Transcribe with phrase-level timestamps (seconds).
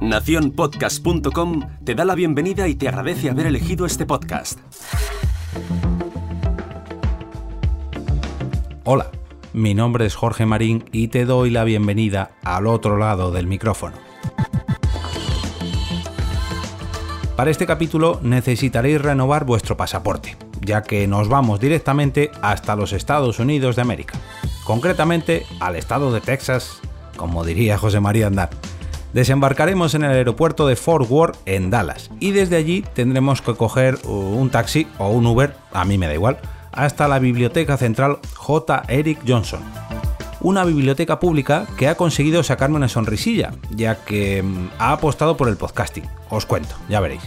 [0.00, 4.58] Naciónpodcast.com te da la bienvenida y te agradece haber elegido este podcast.
[8.84, 9.10] Hola,
[9.54, 13.96] mi nombre es Jorge Marín y te doy la bienvenida al otro lado del micrófono.
[17.36, 23.38] Para este capítulo necesitaréis renovar vuestro pasaporte, ya que nos vamos directamente hasta los Estados
[23.38, 24.18] Unidos de América,
[24.64, 26.80] concretamente al estado de Texas,
[27.16, 28.50] como diría José María Andar.
[29.12, 33.98] Desembarcaremos en el aeropuerto de Fort Worth en Dallas y desde allí tendremos que coger
[34.04, 36.38] un taxi o un Uber, a mí me da igual,
[36.72, 38.82] hasta la Biblioteca Central J.
[38.88, 39.60] Eric Johnson.
[40.40, 45.48] Una biblioteca pública que ha conseguido sacarme una sonrisilla, ya que mm, ha apostado por
[45.48, 46.04] el podcasting.
[46.28, 47.22] Os cuento, ya veréis.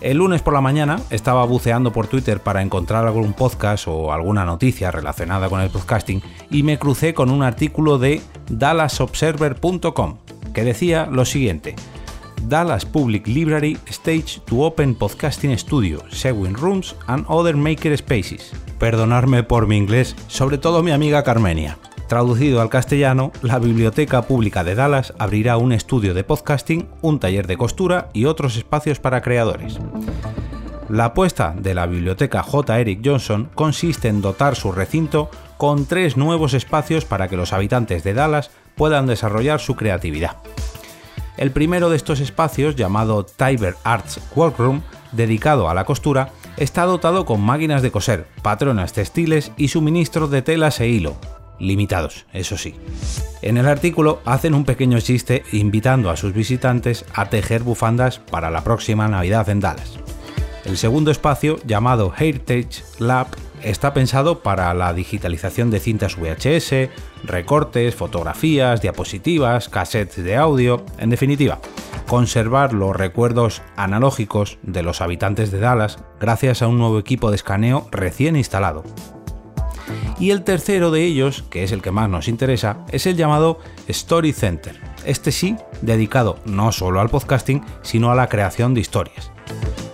[0.00, 4.44] El lunes por la mañana estaba buceando por Twitter para encontrar algún podcast o alguna
[4.44, 10.18] noticia relacionada con el podcasting y me crucé con un artículo de dallasobserver.com
[10.54, 11.74] que decía lo siguiente.
[12.44, 18.52] Dallas Public Library Stage to Open Podcasting Studio, Sewing Rooms and Other Maker Spaces.
[18.78, 21.76] Perdonadme por mi inglés, sobre todo mi amiga Carmenia.
[22.08, 27.46] Traducido al castellano, la Biblioteca Pública de Dallas abrirá un estudio de podcasting, un taller
[27.46, 29.78] de costura y otros espacios para creadores.
[30.88, 32.80] La apuesta de la Biblioteca J.
[32.80, 38.02] Eric Johnson consiste en dotar su recinto con tres nuevos espacios para que los habitantes
[38.04, 40.38] de Dallas puedan desarrollar su creatividad.
[41.36, 44.80] El primero de estos espacios, llamado Tiber Arts Workroom,
[45.12, 50.40] dedicado a la costura, está dotado con máquinas de coser, patronas textiles y suministros de
[50.40, 51.18] telas e hilo,
[51.58, 52.74] limitados, eso sí.
[53.42, 58.50] En el artículo hacen un pequeño chiste invitando a sus visitantes a tejer bufandas para
[58.50, 59.98] la próxima Navidad en Dallas.
[60.64, 63.28] El segundo espacio, llamado Heritage Lab,
[63.62, 66.90] está pensado para la digitalización de cintas VHS,
[67.24, 71.60] recortes, fotografías, diapositivas, cassettes de audio, en definitiva,
[72.06, 77.36] conservar los recuerdos analógicos de los habitantes de Dallas gracias a un nuevo equipo de
[77.36, 78.84] escaneo recién instalado.
[80.20, 83.58] Y el tercero de ellos, que es el que más nos interesa, es el llamado
[83.86, 84.80] Story Center.
[85.04, 89.30] Este sí, dedicado no solo al podcasting, sino a la creación de historias.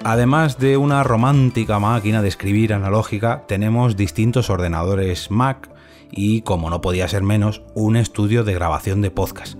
[0.02, 5.70] Además de una romántica máquina de escribir analógica, tenemos distintos ordenadores Mac
[6.10, 9.58] y, como no podía ser menos, un estudio de grabación de podcast.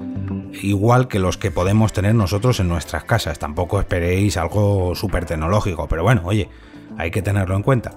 [0.62, 3.38] Igual que los que podemos tener nosotros en nuestras casas.
[3.38, 6.48] Tampoco esperéis algo súper tecnológico, pero bueno, oye,
[6.96, 7.92] hay que tenerlo en cuenta.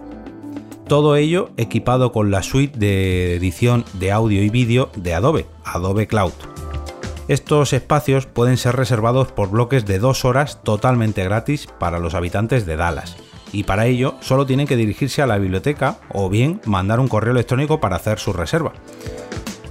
[0.88, 6.08] Todo ello equipado con la suite de edición de audio y vídeo de Adobe, Adobe
[6.08, 6.31] Cloud.
[7.28, 12.66] Estos espacios pueden ser reservados por bloques de dos horas totalmente gratis para los habitantes
[12.66, 13.18] de Dallas.
[13.52, 17.34] Y para ello solo tienen que dirigirse a la biblioteca o bien mandar un correo
[17.34, 18.72] electrónico para hacer su reserva.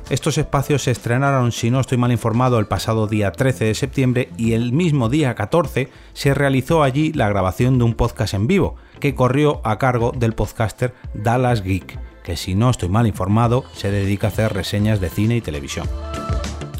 [0.09, 4.31] Estos espacios se estrenaron, si no estoy mal informado, el pasado día 13 de septiembre
[4.37, 8.77] y el mismo día 14 se realizó allí la grabación de un podcast en vivo,
[9.01, 13.91] que corrió a cargo del podcaster Dallas Geek, que si no estoy mal informado se
[13.91, 15.89] dedica a hacer reseñas de cine y televisión.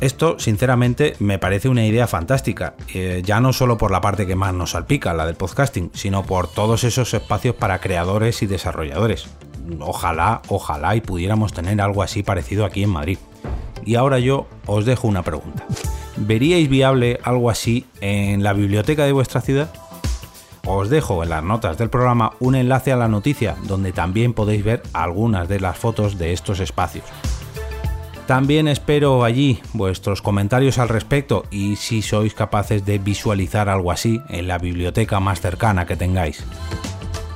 [0.01, 4.37] Esto, sinceramente, me parece una idea fantástica, eh, ya no solo por la parte que
[4.37, 9.27] más nos salpica, la del podcasting, sino por todos esos espacios para creadores y desarrolladores.
[9.81, 13.19] Ojalá, ojalá y pudiéramos tener algo así parecido aquí en Madrid.
[13.85, 15.65] Y ahora yo os dejo una pregunta.
[16.17, 19.71] ¿Veríais viable algo así en la biblioteca de vuestra ciudad?
[20.67, 24.65] Os dejo en las notas del programa un enlace a la noticia donde también podéis
[24.65, 27.05] ver algunas de las fotos de estos espacios.
[28.27, 34.21] También espero allí vuestros comentarios al respecto y si sois capaces de visualizar algo así
[34.29, 36.45] en la biblioteca más cercana que tengáis.